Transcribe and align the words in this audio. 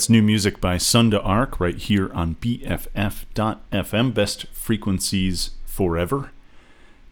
That's 0.00 0.08
new 0.08 0.22
music 0.22 0.62
by 0.62 0.78
Sunda 0.78 1.20
Arc 1.20 1.60
right 1.60 1.76
here 1.76 2.10
on 2.14 2.36
BFF.FM, 2.36 4.14
best 4.14 4.46
frequencies 4.46 5.50
forever. 5.66 6.30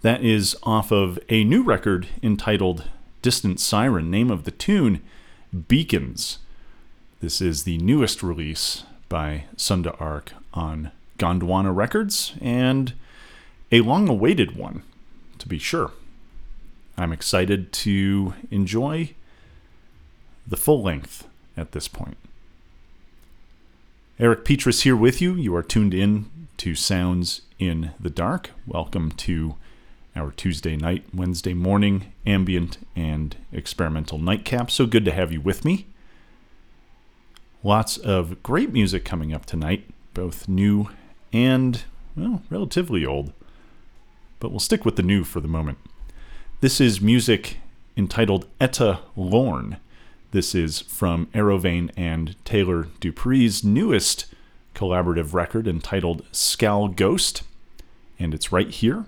That 0.00 0.24
is 0.24 0.56
off 0.62 0.90
of 0.90 1.18
a 1.28 1.44
new 1.44 1.62
record 1.62 2.08
entitled 2.22 2.88
Distant 3.20 3.60
Siren, 3.60 4.10
name 4.10 4.30
of 4.30 4.44
the 4.44 4.50
tune, 4.50 5.02
Beacons. 5.68 6.38
This 7.20 7.42
is 7.42 7.64
the 7.64 7.76
newest 7.76 8.22
release 8.22 8.84
by 9.10 9.44
Sunda 9.54 9.94
Arc 9.96 10.32
on 10.54 10.90
Gondwana 11.18 11.76
Records, 11.76 12.36
and 12.40 12.94
a 13.70 13.82
long 13.82 14.08
awaited 14.08 14.56
one, 14.56 14.82
to 15.36 15.46
be 15.46 15.58
sure. 15.58 15.90
I'm 16.96 17.12
excited 17.12 17.70
to 17.70 18.32
enjoy 18.50 19.10
the 20.46 20.56
full 20.56 20.82
length 20.82 21.28
at 21.54 21.72
this 21.72 21.86
point. 21.86 22.16
Eric 24.20 24.44
Petrus 24.44 24.82
here 24.82 24.96
with 24.96 25.22
you. 25.22 25.34
You 25.34 25.54
are 25.54 25.62
tuned 25.62 25.94
in 25.94 26.28
to 26.56 26.74
Sounds 26.74 27.42
in 27.60 27.92
the 28.00 28.10
Dark. 28.10 28.50
Welcome 28.66 29.12
to 29.12 29.54
our 30.16 30.32
Tuesday 30.32 30.74
night, 30.74 31.04
Wednesday 31.14 31.54
morning 31.54 32.12
ambient 32.26 32.78
and 32.96 33.36
experimental 33.52 34.18
nightcap. 34.18 34.72
So 34.72 34.86
good 34.86 35.04
to 35.04 35.12
have 35.12 35.30
you 35.30 35.40
with 35.40 35.64
me. 35.64 35.86
Lots 37.62 37.96
of 37.96 38.42
great 38.42 38.72
music 38.72 39.04
coming 39.04 39.32
up 39.32 39.46
tonight, 39.46 39.88
both 40.14 40.48
new 40.48 40.88
and, 41.32 41.84
well, 42.16 42.42
relatively 42.50 43.06
old. 43.06 43.32
But 44.40 44.50
we'll 44.50 44.58
stick 44.58 44.84
with 44.84 44.96
the 44.96 45.04
new 45.04 45.22
for 45.22 45.38
the 45.40 45.46
moment. 45.46 45.78
This 46.60 46.80
is 46.80 47.00
music 47.00 47.58
entitled 47.96 48.48
Etta 48.60 48.98
Lorn. 49.14 49.76
This 50.30 50.54
is 50.54 50.82
from 50.82 51.26
Arovane 51.28 51.90
and 51.96 52.36
Taylor 52.44 52.88
Deupree's 53.00 53.64
newest 53.64 54.26
collaborative 54.74 55.32
record 55.32 55.66
entitled 55.66 56.22
Skal 56.32 56.88
Ghost, 56.88 57.42
and 58.18 58.34
it's 58.34 58.52
right 58.52 58.68
here 58.68 59.06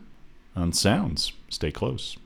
on 0.57 0.73
Sounds. 0.73 1.33
Stay 1.51 1.71
close. 1.71 2.17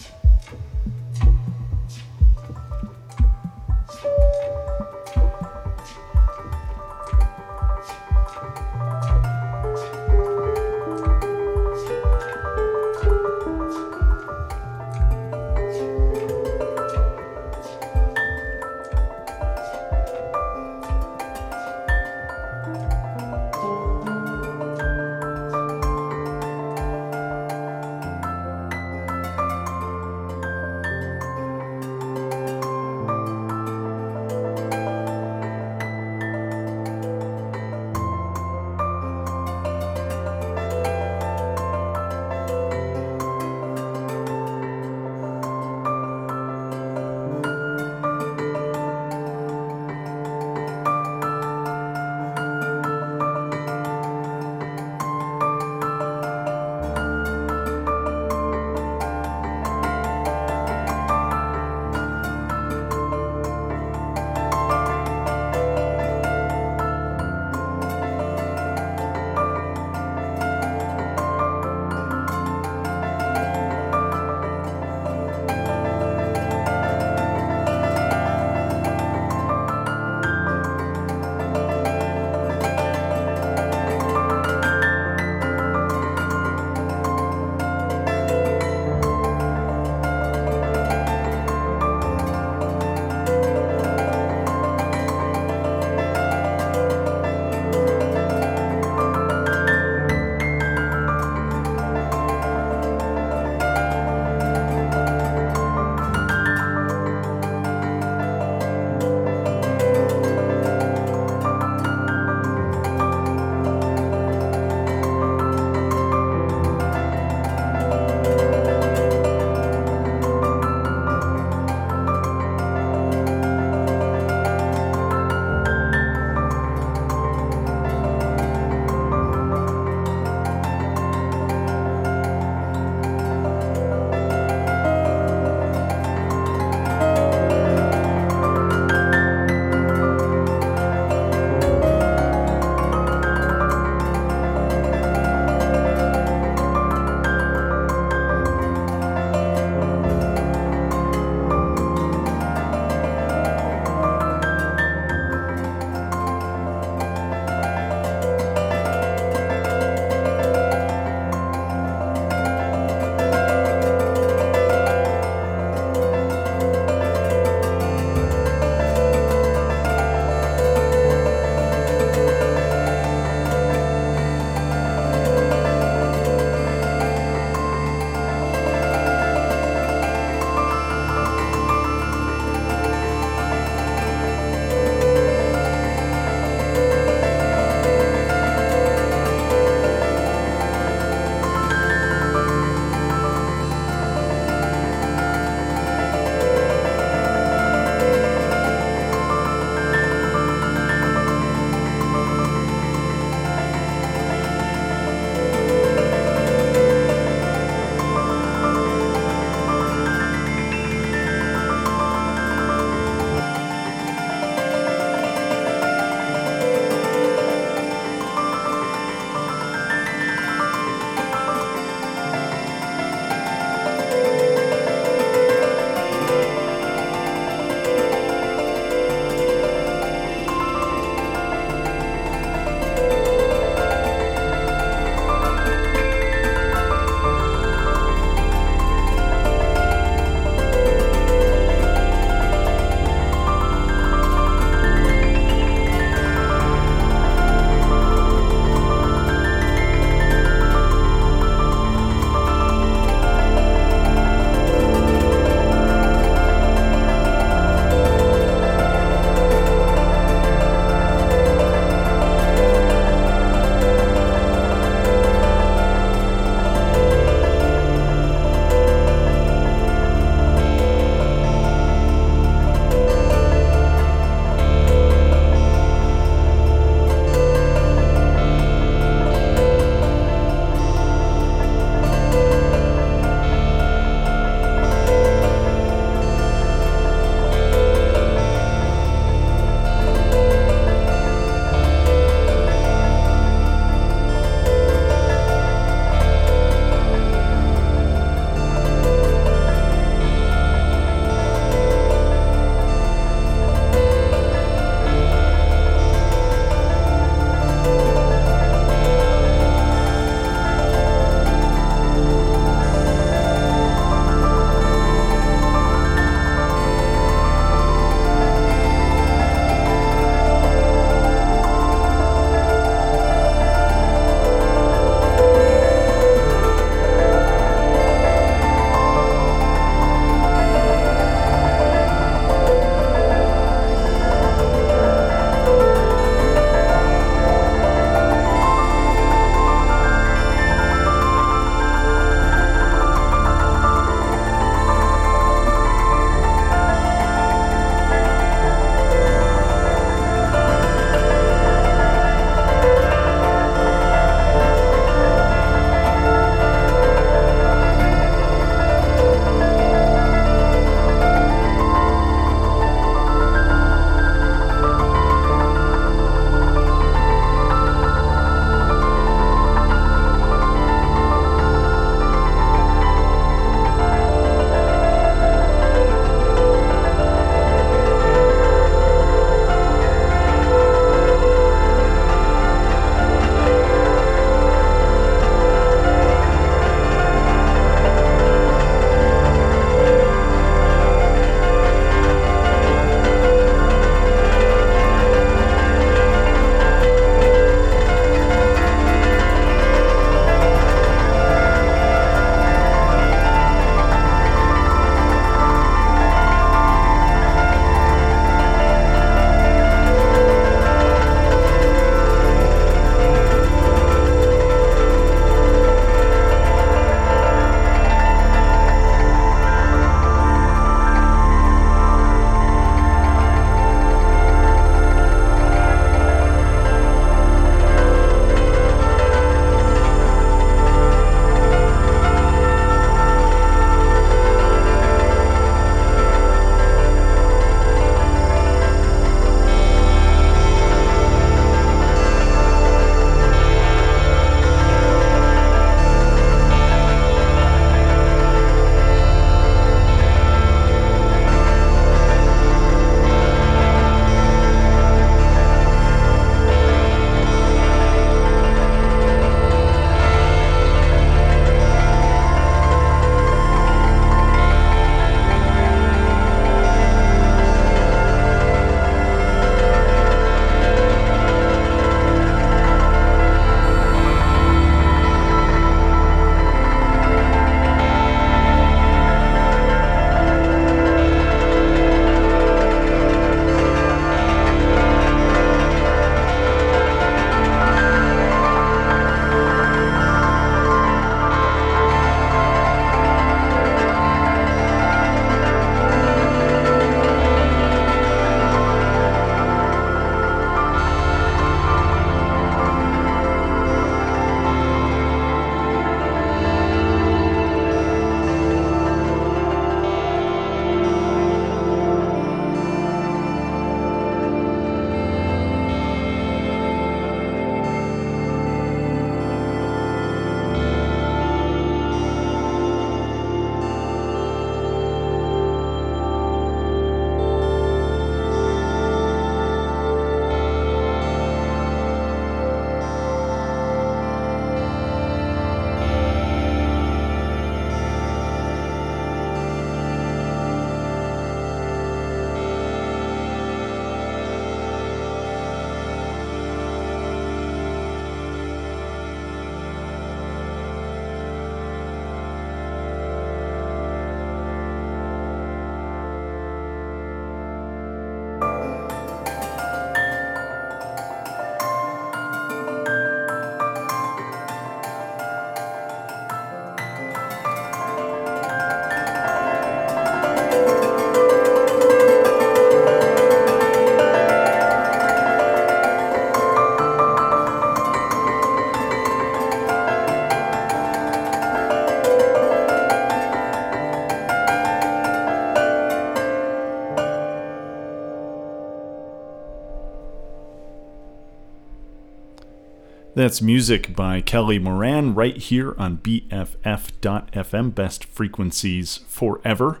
That's 593.38 593.62
music 593.62 594.16
by 594.16 594.40
Kelly 594.40 594.80
Moran 594.80 595.32
right 595.32 595.56
here 595.56 595.94
on 595.96 596.18
BFF.FM, 596.18 597.94
best 597.94 598.24
frequencies 598.24 599.18
forever. 599.28 600.00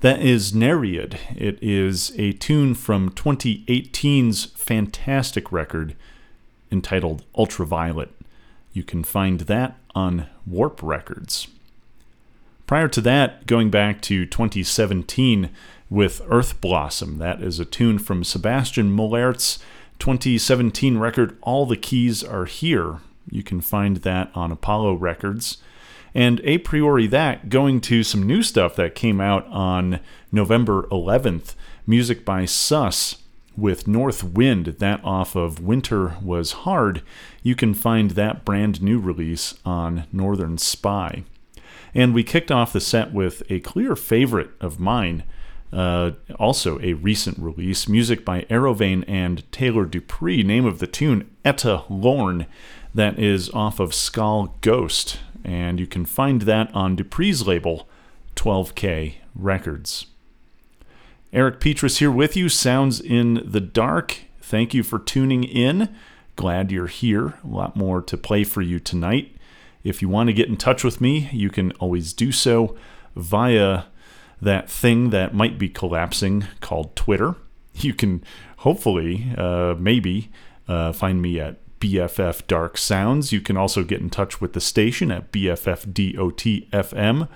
That 0.00 0.20
is 0.20 0.52
Nereid. 0.52 1.16
It 1.34 1.58
is 1.62 2.12
a 2.18 2.32
tune 2.32 2.74
from 2.74 3.08
2018's 3.12 4.44
fantastic 4.44 5.50
record 5.50 5.96
entitled 6.70 7.24
Ultraviolet. 7.34 8.10
You 8.74 8.82
can 8.82 9.02
find 9.02 9.40
that 9.40 9.78
on 9.94 10.26
Warp 10.46 10.82
Records. 10.82 11.48
Prior 12.66 12.88
to 12.88 13.00
that, 13.00 13.46
going 13.46 13.70
back 13.70 14.02
to 14.02 14.26
2017 14.26 15.48
with 15.88 16.20
Earth 16.28 16.60
Blossom, 16.60 17.16
that 17.16 17.40
is 17.40 17.58
a 17.58 17.64
tune 17.64 17.98
from 17.98 18.24
Sebastian 18.24 18.94
Mullaert's 18.94 19.58
2017 19.98 20.98
record 20.98 21.36
All 21.42 21.66
the 21.66 21.76
Keys 21.76 22.22
Are 22.22 22.44
Here. 22.44 23.00
You 23.30 23.42
can 23.42 23.60
find 23.60 23.98
that 23.98 24.30
on 24.34 24.52
Apollo 24.52 24.94
Records. 24.94 25.58
And 26.14 26.40
a 26.44 26.58
priori, 26.58 27.06
that 27.08 27.48
going 27.48 27.80
to 27.82 28.02
some 28.02 28.22
new 28.22 28.42
stuff 28.42 28.74
that 28.76 28.94
came 28.94 29.20
out 29.20 29.46
on 29.48 30.00
November 30.32 30.84
11th, 30.84 31.54
music 31.86 32.24
by 32.24 32.44
SUSS 32.44 33.16
with 33.56 33.88
North 33.88 34.22
Wind, 34.22 34.66
that 34.78 35.04
off 35.04 35.34
of 35.34 35.60
Winter 35.60 36.16
Was 36.22 36.52
Hard. 36.52 37.02
You 37.42 37.54
can 37.54 37.74
find 37.74 38.12
that 38.12 38.44
brand 38.44 38.80
new 38.80 38.98
release 38.98 39.54
on 39.64 40.04
Northern 40.12 40.58
Spy. 40.58 41.24
And 41.94 42.14
we 42.14 42.22
kicked 42.22 42.50
off 42.50 42.72
the 42.72 42.80
set 42.80 43.12
with 43.12 43.42
a 43.50 43.60
clear 43.60 43.96
favorite 43.96 44.50
of 44.60 44.78
mine, 44.78 45.24
uh, 45.72 46.12
also 46.38 46.80
a 46.80 46.94
recent 46.94 47.38
release, 47.38 47.88
music 47.88 48.24
by 48.24 48.42
Arovane 48.42 49.04
and 49.06 49.50
Taylor 49.52 49.86
Deupree, 49.86 50.44
name 50.44 50.64
of 50.64 50.78
the 50.78 50.86
tune 50.86 51.30
Etta 51.44 51.84
Lorn, 51.88 52.46
that 52.94 53.18
is 53.18 53.50
off 53.50 53.78
of 53.78 53.94
Skal 53.94 54.54
Ghost, 54.60 55.18
and 55.44 55.78
you 55.78 55.86
can 55.86 56.04
find 56.04 56.42
that 56.42 56.74
on 56.74 56.96
Deupree's 56.96 57.46
label, 57.46 57.88
12K 58.36 59.14
Records. 59.34 60.06
Eric 61.32 61.60
Petrus 61.60 61.98
here 61.98 62.10
with 62.10 62.36
you, 62.36 62.48
Sounds 62.48 63.00
in 63.00 63.42
the 63.44 63.60
Dark. 63.60 64.22
Thank 64.40 64.72
you 64.72 64.82
for 64.82 64.98
tuning 64.98 65.44
in. 65.44 65.94
Glad 66.36 66.72
you're 66.72 66.86
here. 66.86 67.34
A 67.44 67.46
lot 67.46 67.76
more 67.76 68.00
to 68.00 68.16
play 68.16 68.44
for 68.44 68.62
you 68.62 68.78
tonight. 68.78 69.36
If 69.84 70.00
you 70.00 70.08
want 70.08 70.28
to 70.28 70.32
get 70.32 70.48
in 70.48 70.56
touch 70.56 70.82
with 70.82 71.00
me, 71.00 71.28
you 71.32 71.50
can 71.50 71.72
always 71.72 72.12
do 72.14 72.32
so 72.32 72.76
via 73.14 73.84
that 74.40 74.70
thing 74.70 75.10
that 75.10 75.34
might 75.34 75.58
be 75.58 75.68
collapsing 75.68 76.46
called 76.60 76.94
Twitter. 76.96 77.34
You 77.74 77.94
can 77.94 78.24
hopefully, 78.58 79.32
uh, 79.36 79.74
maybe, 79.78 80.30
uh, 80.66 80.92
find 80.92 81.22
me 81.22 81.38
at 81.38 81.58
BFF 81.80 82.46
Dark 82.46 82.76
Sounds. 82.76 83.32
You 83.32 83.40
can 83.40 83.56
also 83.56 83.84
get 83.84 84.00
in 84.00 84.10
touch 84.10 84.40
with 84.40 84.52
the 84.52 84.60
station 84.60 85.10
at 85.10 85.32
BFFDOTFM 85.32 87.28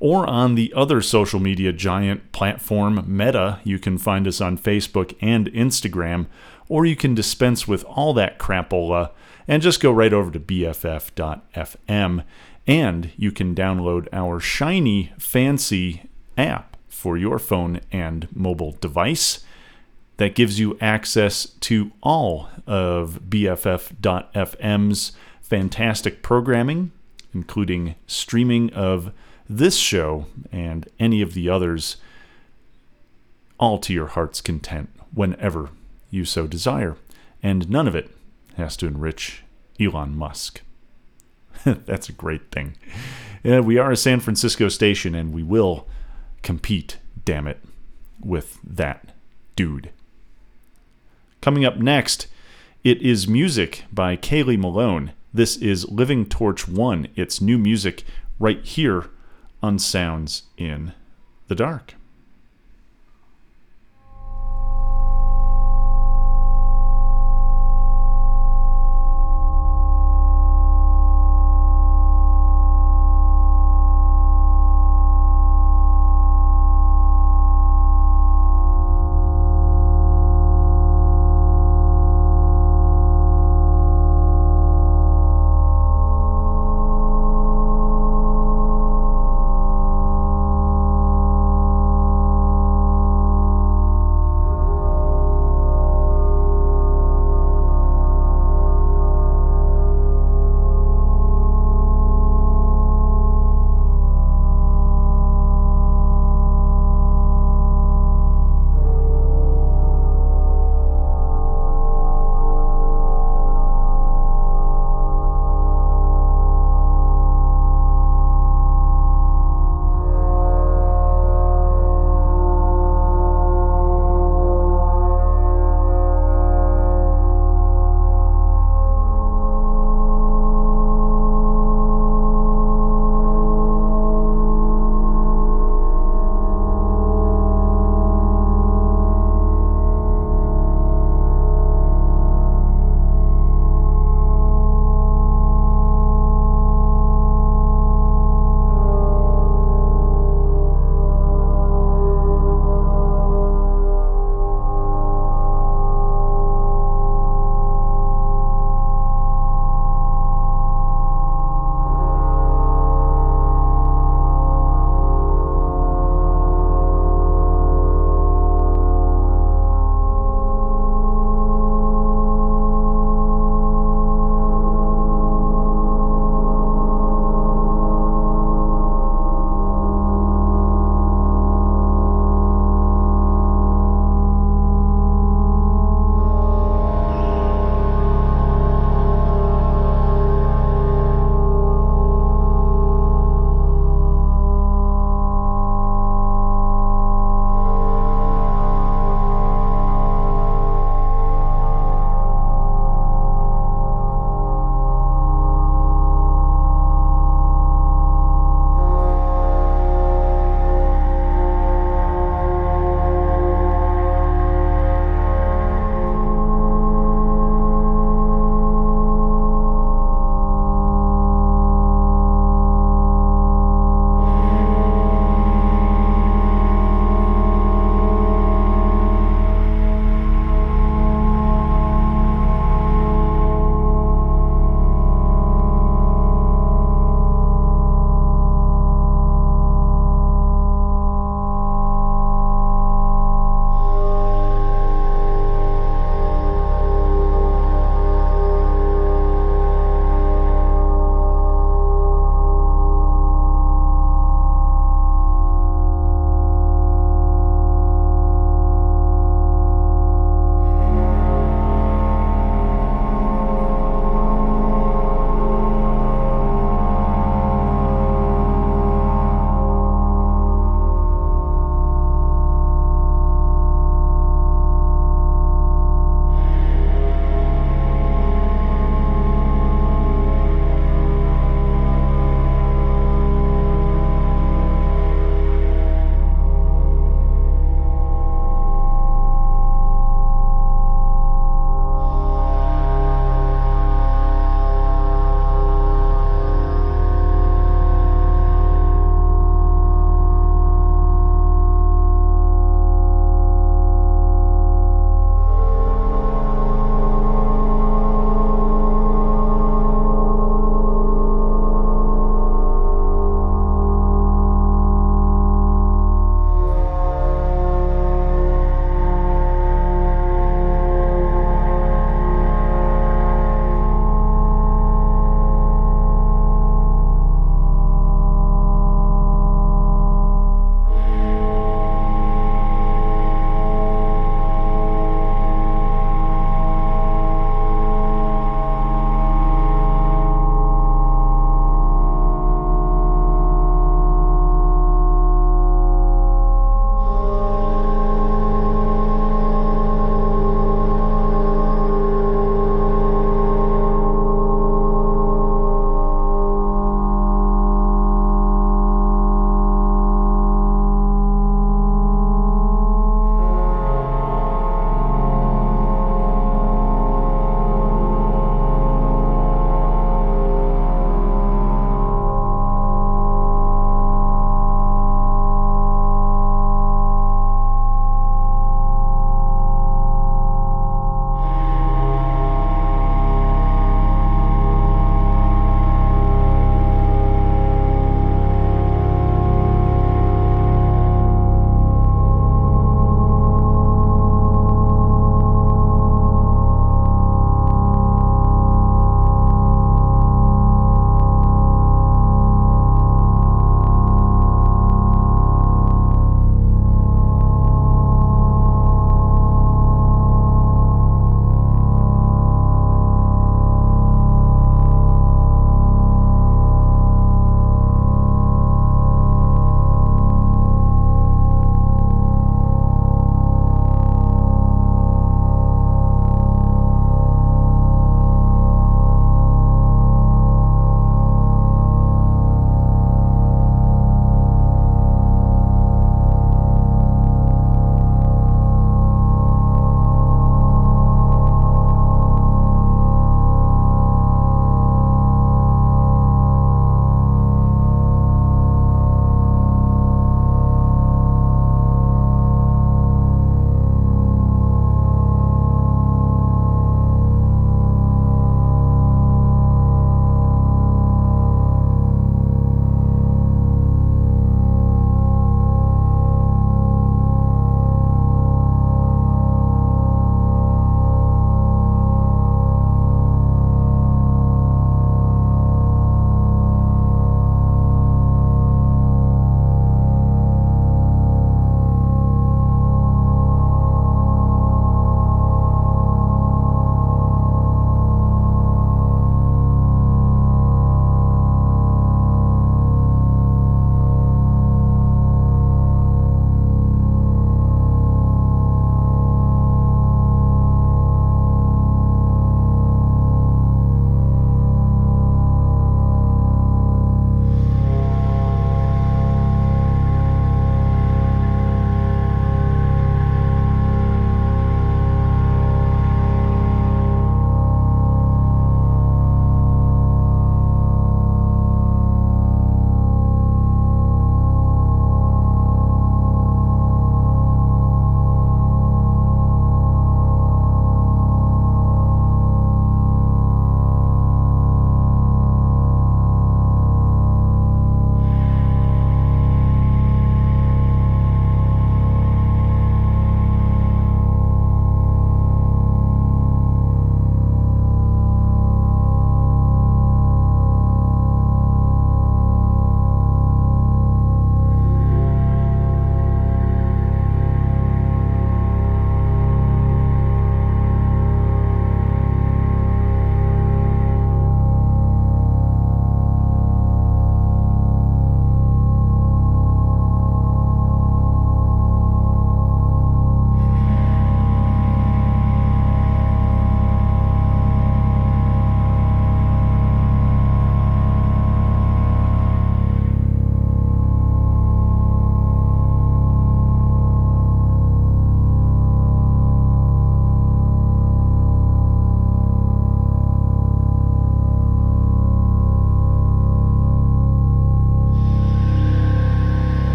or 0.00 0.26
on 0.26 0.54
the 0.56 0.72
other 0.74 1.00
social 1.00 1.38
media 1.38 1.72
giant 1.72 2.32
platform 2.32 3.04
Meta. 3.06 3.60
You 3.64 3.78
can 3.78 3.98
find 3.98 4.26
us 4.26 4.40
on 4.40 4.58
Facebook 4.58 5.14
and 5.20 5.46
Instagram, 5.52 6.26
or 6.68 6.84
you 6.84 6.96
can 6.96 7.14
dispense 7.14 7.68
with 7.68 7.84
all 7.84 8.12
that 8.14 8.38
crapola 8.38 9.10
and 9.46 9.62
just 9.62 9.80
go 9.80 9.92
right 9.92 10.12
over 10.12 10.30
to 10.30 10.40
BFF.FM. 10.40 12.24
And 12.66 13.10
you 13.16 13.32
can 13.32 13.54
download 13.54 14.08
our 14.12 14.40
shiny, 14.40 15.12
fancy 15.18 16.08
app 16.36 16.76
for 16.88 17.16
your 17.16 17.38
phone 17.38 17.80
and 17.90 18.28
mobile 18.34 18.72
device 18.80 19.44
that 20.18 20.34
gives 20.34 20.60
you 20.60 20.78
access 20.80 21.46
to 21.46 21.90
all 22.02 22.48
of 22.66 23.22
BFF.FM's 23.28 25.12
fantastic 25.40 26.22
programming, 26.22 26.92
including 27.34 27.94
streaming 28.06 28.72
of 28.72 29.12
this 29.48 29.76
show 29.76 30.26
and 30.50 30.88
any 30.98 31.22
of 31.22 31.34
the 31.34 31.48
others, 31.48 31.96
all 33.58 33.78
to 33.78 33.92
your 33.92 34.08
heart's 34.08 34.40
content 34.40 34.90
whenever 35.12 35.70
you 36.10 36.24
so 36.24 36.46
desire. 36.46 36.96
And 37.42 37.68
none 37.68 37.88
of 37.88 37.96
it 37.96 38.10
has 38.56 38.76
to 38.78 38.86
enrich 38.86 39.42
Elon 39.80 40.16
Musk. 40.16 40.62
That's 41.64 42.08
a 42.08 42.12
great 42.12 42.50
thing. 42.50 42.76
Yeah, 43.42 43.60
we 43.60 43.78
are 43.78 43.90
a 43.90 43.96
San 43.96 44.20
Francisco 44.20 44.68
station 44.68 45.14
and 45.14 45.32
we 45.32 45.42
will 45.42 45.86
compete, 46.42 46.98
damn 47.24 47.46
it, 47.46 47.60
with 48.20 48.58
that 48.62 49.12
dude. 49.56 49.90
Coming 51.40 51.64
up 51.64 51.76
next, 51.76 52.26
it 52.84 53.00
is 53.02 53.28
music 53.28 53.84
by 53.92 54.16
Kali 54.16 54.56
Malone. 54.56 55.12
This 55.32 55.56
is 55.56 55.90
Living 55.90 56.26
Torch 56.26 56.68
1. 56.68 57.08
It's 57.16 57.40
new 57.40 57.58
music 57.58 58.04
right 58.38 58.64
here 58.64 59.08
on 59.62 59.78
Sounds 59.78 60.44
in 60.56 60.92
the 61.48 61.54
Dark. 61.54 61.94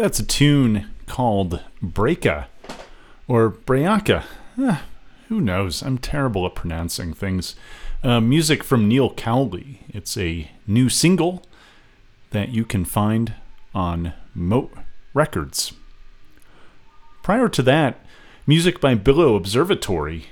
That's 0.00 0.18
a 0.18 0.24
tune 0.24 0.88
called 1.04 1.60
Breaka 1.84 2.46
or 3.28 3.50
Breaka. 3.50 4.24
Eh, 4.58 4.78
who 5.28 5.42
knows? 5.42 5.82
I'm 5.82 5.98
terrible 5.98 6.46
at 6.46 6.54
pronouncing 6.54 7.12
things. 7.12 7.54
Uh, 8.02 8.18
music 8.18 8.64
from 8.64 8.88
Neil 8.88 9.12
Cowley. 9.12 9.82
It's 9.90 10.16
a 10.16 10.50
new 10.66 10.88
single 10.88 11.44
that 12.30 12.48
you 12.48 12.64
can 12.64 12.86
find 12.86 13.34
on 13.74 14.14
Mote 14.34 14.72
Records. 15.12 15.74
Prior 17.22 17.50
to 17.50 17.60
that, 17.60 18.02
music 18.46 18.80
by 18.80 18.94
Billow 18.94 19.34
Observatory, 19.34 20.28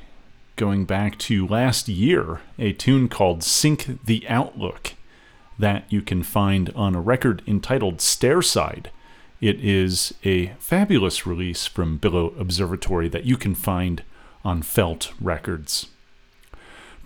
going 0.56 0.86
back 0.86 1.18
to 1.18 1.46
last 1.46 1.90
year, 1.90 2.40
a 2.58 2.72
tune 2.72 3.06
called 3.06 3.44
Sink 3.44 4.02
the 4.02 4.26
Outlook 4.30 4.94
that 5.58 5.84
you 5.92 6.00
can 6.00 6.22
find 6.22 6.72
on 6.74 6.94
a 6.94 7.02
record 7.02 7.42
entitled 7.46 8.00
Stareside. 8.00 8.90
It 9.40 9.64
is 9.64 10.14
a 10.24 10.48
fabulous 10.58 11.24
release 11.24 11.66
from 11.66 11.98
Billow 11.98 12.34
Observatory 12.38 13.08
that 13.08 13.24
you 13.24 13.36
can 13.36 13.54
find 13.54 14.02
on 14.44 14.62
felte 14.62 15.12
Records. 15.20 15.86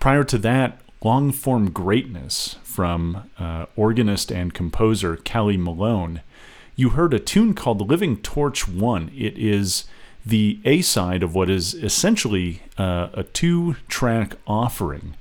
Prior 0.00 0.24
to 0.24 0.38
that, 0.38 0.80
long 1.02 1.30
form 1.30 1.70
greatness 1.70 2.56
from 2.62 3.30
uh, 3.38 3.66
organist 3.76 4.32
and 4.32 4.54
composer 4.54 5.16
Kali 5.16 5.58
Malone. 5.58 6.22
You 6.74 6.90
heard 6.90 7.12
a 7.12 7.18
tune 7.18 7.52
called 7.52 7.86
Living 7.90 8.16
Torch 8.16 8.66
1. 8.66 9.10
It 9.14 9.36
is 9.36 9.84
the 10.24 10.58
A 10.64 10.80
side 10.80 11.22
of 11.22 11.34
what 11.34 11.50
is 11.50 11.74
essentially 11.74 12.62
uh, 12.78 13.08
a 13.12 13.24
two 13.24 13.76
track 13.88 14.36
offering 14.46 15.16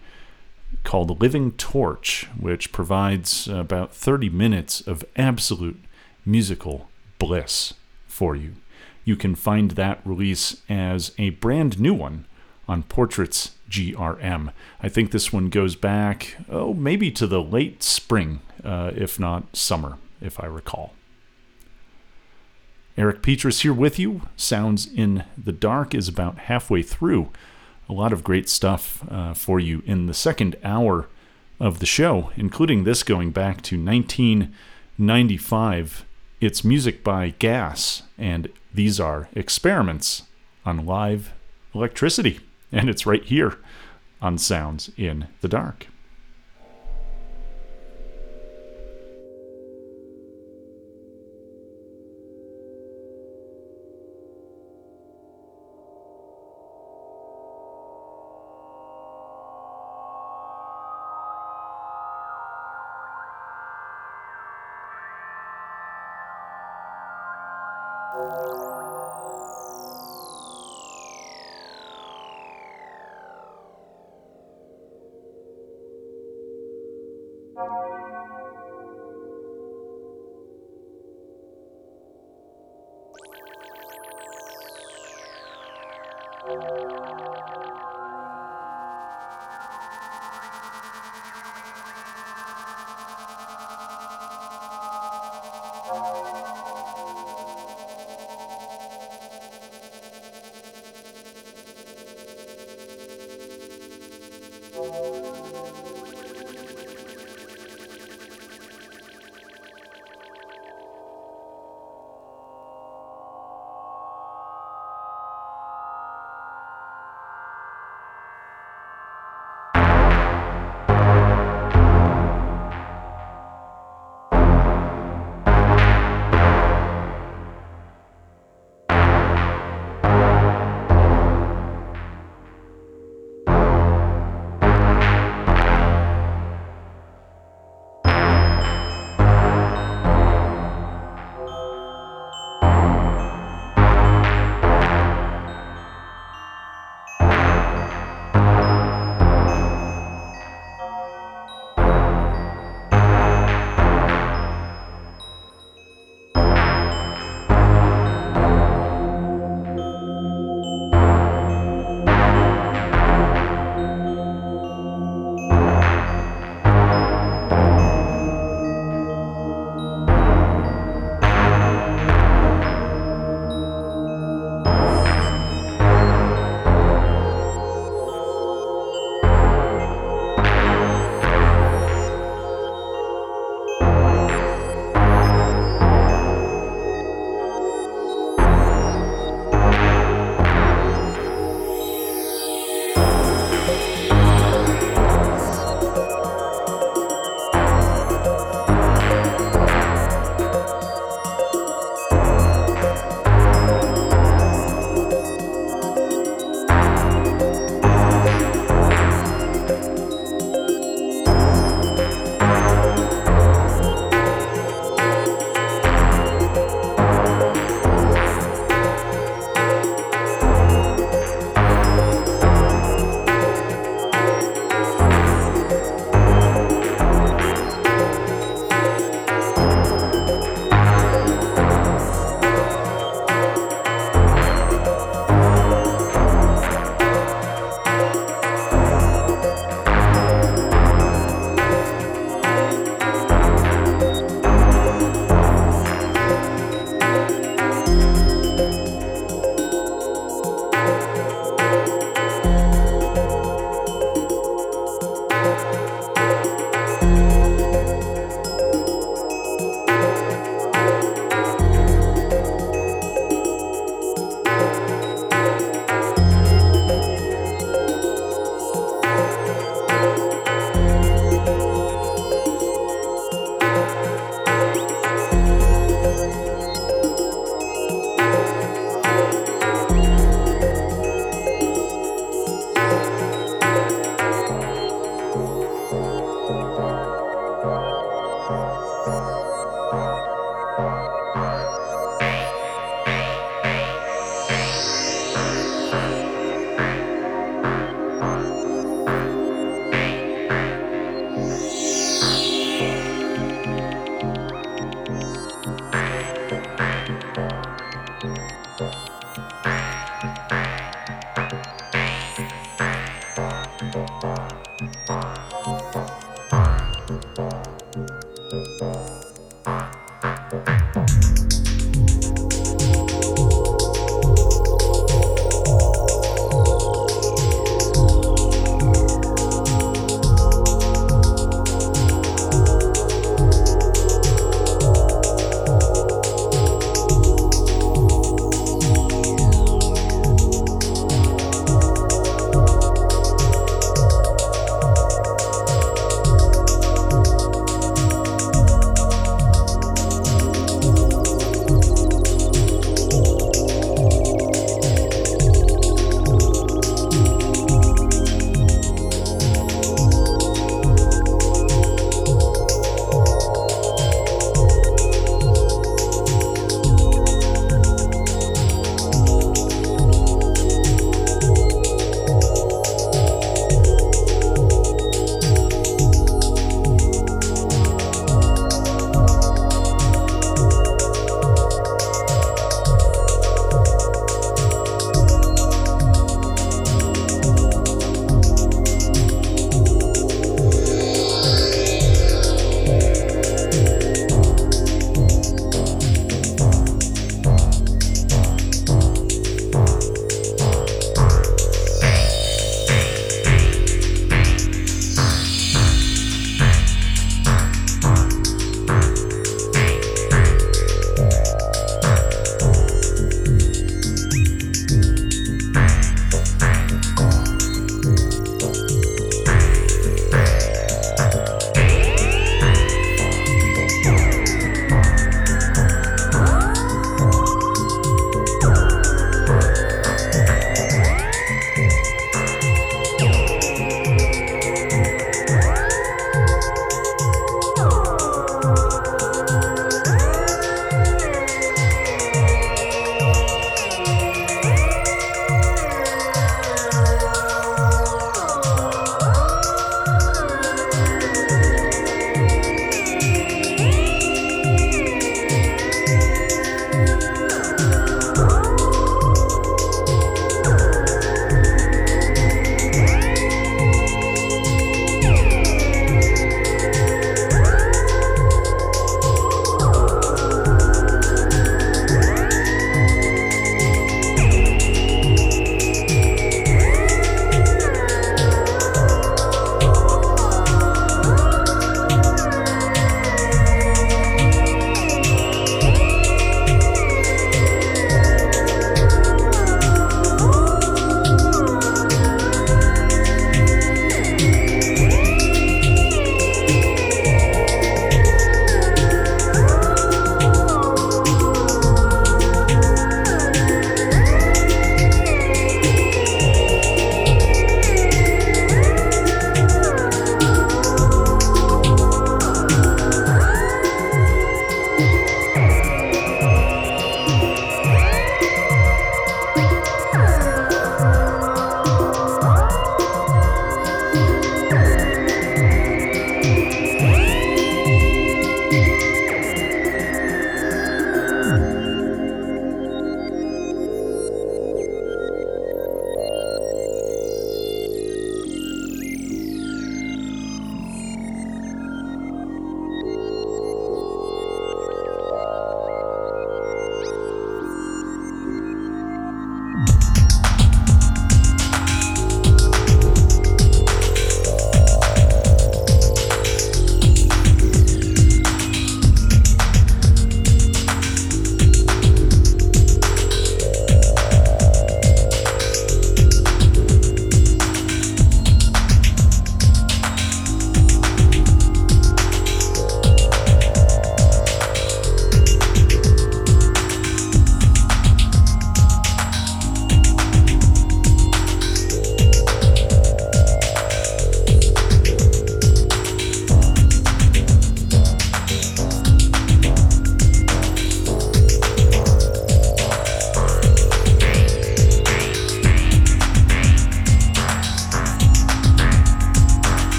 called 0.86 1.20
Living 1.20 1.52
Torch, 1.54 2.28
which 2.40 2.72
provides 2.72 3.50
about 3.50 3.94
30 3.94 4.30
minutes 4.30 4.80
of 4.82 5.04
absolute 5.18 5.80
musical 6.26 6.88
bliss 7.22 7.74
for 8.08 8.36
you. 8.36 8.56
You 9.06 9.16
can 9.16 9.36
find 9.36 9.72
that 9.72 10.02
release 10.04 10.62
as 10.68 11.14
a 11.20 11.30
brand 11.30 11.80
new 11.80 11.94
one 11.94 12.26
on 12.68 12.84
Portraits 12.84 13.52
GRM. 13.70 14.52
I 14.82 14.90
think 14.90 15.12
this 15.12 15.32
one 15.32 15.50
goes 15.50 15.76
back, 15.76 16.36
oh, 16.50 16.74
maybe 16.74 17.12
to 17.12 17.28
the 17.28 17.44
late 17.44 17.84
spring, 17.84 18.42
uh, 18.64 18.90
if 18.96 19.20
not 19.20 19.56
summer, 19.56 20.00
if 20.20 20.40
I 20.40 20.48
recall. 20.48 20.96
Eric 22.98 23.22
Petrus 23.22 23.62
here 23.62 23.72
with 23.72 24.00
you. 24.00 24.24
Sounds 24.36 24.88
in 24.88 25.24
the 25.38 25.54
Dark 25.54 25.94
is 25.94 26.08
about 26.08 26.40
halfway 26.40 26.82
through. 26.82 27.30
A 27.88 27.94
lot 27.94 28.14
of 28.14 28.24
great 28.24 28.50
stuff 28.50 29.04
uh, 29.12 29.36
for 29.36 29.60
you 29.60 29.84
in 29.86 30.08
the 30.08 30.16
second 30.16 30.56
hour 30.64 31.08
of 31.60 31.78
the 31.78 31.86
show, 31.86 32.32
including 32.36 32.84
this 32.84 33.04
going 33.04 33.30
back 33.30 33.62
to 33.62 33.80
1995. 33.80 36.06
It's 36.42 36.64
music 36.64 37.04
by 37.04 37.36
Gas, 37.38 38.02
and 38.18 38.50
these 38.74 39.00
are 39.00 39.30
experiments 39.36 40.24
on 40.66 40.88
live 40.88 41.34
electricity. 41.76 42.40
And 42.72 42.90
it's 42.90 43.06
right 43.06 43.24
here 43.24 43.60
on 44.24 44.40
Sounds 44.40 44.90
in 44.98 45.28
the 45.42 45.48
Dark. 45.48 45.91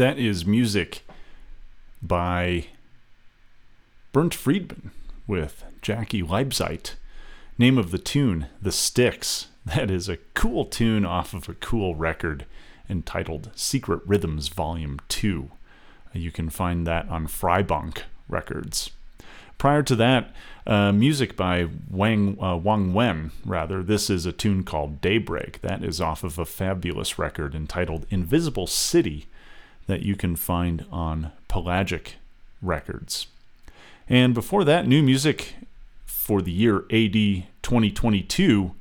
That 0.00 0.18
is 0.18 0.46
music 0.46 1.02
by 2.00 2.68
Burnt 4.12 4.32
Friedman 4.32 4.92
with 5.26 5.62
Jaki 5.82 6.26
Liebezeit. 6.26 6.94
Name 7.58 7.76
of 7.76 7.90
the 7.90 7.98
tune, 7.98 8.46
The 8.62 8.72
Sticks. 8.72 9.48
That 9.66 9.90
is 9.90 10.08
a 10.08 10.16
cool 10.32 10.64
tune 10.64 11.04
off 11.04 11.34
of 11.34 11.50
a 11.50 11.54
cool 11.54 11.96
record 11.96 12.46
entitled 12.88 13.50
Secret 13.54 14.00
Rhythms 14.06 14.48
Volume 14.48 15.00
2. 15.08 15.50
You 16.14 16.32
can 16.32 16.48
find 16.48 16.86
that 16.86 17.06
on 17.10 17.26
Freibank 17.26 18.04
Records. 18.26 18.88
Prior 19.58 19.82
to 19.82 19.96
that, 19.96 20.34
uh, 20.66 20.92
music 20.92 21.36
by 21.36 21.68
Wang 21.90 22.42
uh, 22.42 22.56
Wang 22.56 22.94
Wen. 22.94 23.32
Rather, 23.44 23.82
this 23.82 24.08
is 24.08 24.24
a 24.24 24.32
tune 24.32 24.64
called 24.64 25.02
Daybreak. 25.02 25.60
That 25.60 25.84
is 25.84 26.00
off 26.00 26.24
of 26.24 26.38
a 26.38 26.46
fabulous 26.46 27.18
record 27.18 27.54
entitled 27.54 28.06
Invisible 28.08 28.66
City 28.66 29.26
that 29.90 30.02
you 30.02 30.14
can 30.14 30.36
find 30.36 30.86
on 30.92 31.32
Pelagic 31.48 32.14
Records. 32.62 33.26
And 34.08 34.32
before 34.32 34.64
that, 34.64 34.86
new 34.86 35.02
music 35.02 35.54
for 36.06 36.40
the 36.40 36.52
year 36.52 36.84
AD 36.90 37.44
2022 37.62 38.72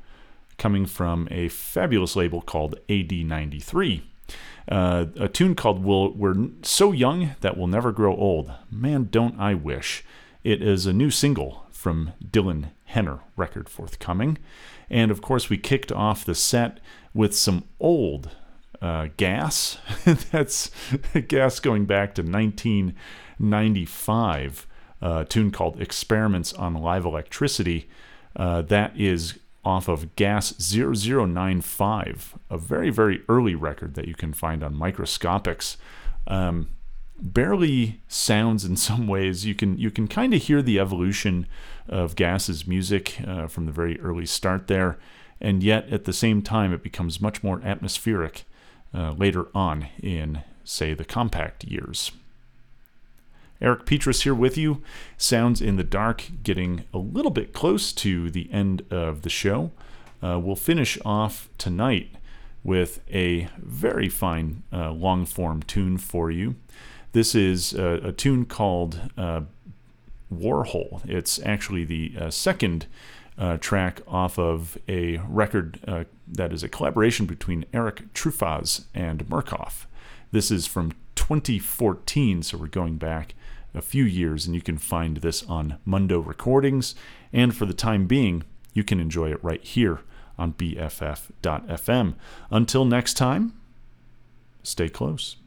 coming 0.57 0.85
from 0.85 1.27
a 1.31 1.49
fabulous 1.49 2.15
label 2.15 2.41
called 2.41 2.75
AD93. 2.89 4.01
Uh, 4.67 5.07
a 5.19 5.27
tune 5.27 5.55
called 5.55 5.83
we'll, 5.83 6.11
We're 6.11 6.35
So 6.61 6.91
Young 6.91 7.31
That 7.41 7.57
We'll 7.57 7.67
Never 7.67 7.91
Grow 7.91 8.15
Old. 8.15 8.51
Man, 8.69 9.07
don't 9.09 9.39
I 9.39 9.55
wish. 9.55 10.03
It 10.43 10.61
is 10.61 10.85
a 10.85 10.93
new 10.93 11.09
single 11.09 11.65
from 11.71 12.13
Dylan 12.23 12.69
Henner 12.85 13.21
record 13.35 13.67
forthcoming. 13.67 14.37
And 14.91 15.09
of 15.09 15.23
course, 15.23 15.49
we 15.49 15.57
kicked 15.57 15.91
off 15.91 16.23
the 16.23 16.35
set 16.35 16.79
with 17.15 17.35
some 17.35 17.63
old 17.79 18.29
uh, 18.81 19.07
gas. 19.17 19.77
That's 20.31 20.71
gas 21.27 21.59
going 21.59 21.85
back 21.85 22.15
to 22.15 22.21
1995. 22.21 24.67
Uh, 25.01 25.19
a 25.21 25.25
tune 25.25 25.51
called 25.51 25.81
Experiments 25.81 26.53
on 26.53 26.73
Live 26.73 27.05
Electricity. 27.05 27.89
Uh, 28.35 28.61
that 28.63 28.99
is 28.99 29.39
off 29.63 29.87
of 29.87 30.15
Gas 30.15 30.53
0095, 30.59 32.37
a 32.49 32.57
very, 32.57 32.89
very 32.89 33.21
early 33.27 33.55
record 33.55 33.95
that 33.95 34.07
you 34.07 34.15
can 34.15 34.33
find 34.33 34.63
on 34.63 34.75
Microscopics. 34.75 35.77
Um, 36.27 36.69
barely 37.21 38.01
sounds 38.07 38.65
in 38.65 38.77
some 38.77 39.07
ways. 39.07 39.45
You 39.45 39.55
can 39.55 39.77
you 39.77 39.91
can 39.91 40.07
kind 40.07 40.33
of 40.33 40.43
hear 40.43 40.61
the 40.61 40.79
evolution 40.79 41.47
of 41.87 42.15
Gas's 42.15 42.67
music 42.67 43.19
uh, 43.25 43.47
from 43.47 43.65
the 43.65 43.71
very 43.71 43.99
early 43.99 44.25
start 44.25 44.67
there, 44.67 44.97
and 45.41 45.63
yet 45.63 45.89
at 45.89 46.05
the 46.05 46.13
same 46.13 46.41
time 46.41 46.73
it 46.73 46.83
becomes 46.83 47.21
much 47.21 47.43
more 47.43 47.61
atmospheric 47.63 48.43
uh, 48.93 49.11
later 49.11 49.47
on 49.53 49.87
in 50.01 50.43
say 50.63 50.93
the 50.93 51.05
Kompakt 51.05 51.69
years. 51.69 52.11
Eric 53.61 53.85
Petrus 53.85 54.21
here 54.21 54.33
with 54.33 54.57
you. 54.57 54.81
Sounds 55.17 55.61
in 55.61 55.75
the 55.75 55.83
Dark 55.83 56.29
getting 56.43 56.85
a 56.93 56.97
little 56.97 57.31
bit 57.31 57.53
close 57.53 57.91
to 57.93 58.29
the 58.29 58.49
end 58.53 58.83
of 58.89 59.23
the 59.23 59.29
show. 59.29 59.71
Uh, 60.23 60.39
we'll 60.39 60.55
finish 60.55 60.97
off 61.03 61.49
tonight 61.57 62.09
with 62.63 63.01
a 63.11 63.49
very 63.57 64.09
fine 64.09 64.63
uh, 64.71 64.91
long 64.91 65.25
form 65.25 65.61
tune 65.63 65.97
for 65.97 66.31
you. 66.31 66.55
This 67.11 67.33
is 67.33 67.73
a, 67.73 67.99
a 68.03 68.11
tune 68.11 68.45
called 68.45 68.99
uh, 69.17 69.41
Warhole. 70.33 71.01
It's 71.05 71.39
actually 71.43 71.83
the 71.85 72.13
uh, 72.19 72.29
second 72.29 72.85
uh, 73.39 73.57
track 73.57 74.01
off 74.07 74.37
of 74.37 74.77
a 74.87 75.17
record 75.27 75.79
uh, 75.87 76.03
that 76.27 76.51
is 76.51 76.61
a 76.61 76.69
collaboration 76.69 77.25
between 77.25 77.65
Erik 77.73 78.13
Truffaz 78.13 78.83
and 78.93 79.25
Murcof. 79.27 79.85
This 80.31 80.51
is 80.51 80.67
from 80.67 80.91
2014, 81.15 82.43
so 82.43 82.57
we're 82.57 82.67
going 82.67 82.97
back 82.97 83.33
a 83.73 83.81
few 83.81 84.03
years, 84.03 84.45
and 84.45 84.53
you 84.55 84.61
can 84.61 84.77
find 84.77 85.17
this 85.17 85.43
on 85.43 85.79
Mundo 85.85 86.19
Recordings. 86.19 86.95
And 87.31 87.55
for 87.55 87.65
the 87.65 87.73
time 87.73 88.05
being, 88.07 88.43
you 88.73 88.83
can 88.83 88.99
enjoy 88.99 89.31
it 89.31 89.43
right 89.43 89.63
here 89.63 90.01
on 90.37 90.53
BFF.FM. 90.53 92.15
Until 92.51 92.85
next 92.85 93.13
time, 93.15 93.53
stay 94.63 94.89
close. 94.89 95.37